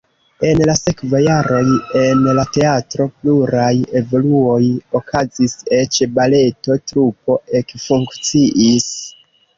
En 0.51 0.59
la 0.67 0.73
sekvaj 0.77 1.19
jaroj 1.23 1.59
en 1.99 2.23
la 2.39 2.45
teatro 2.55 3.07
pluraj 3.19 3.69
evoluoj 4.01 4.57
okazis, 5.01 5.55
eĉ 5.81 6.01
baleto 6.19 6.79
trupo 6.93 7.37
ekfunkciis. 7.61 8.91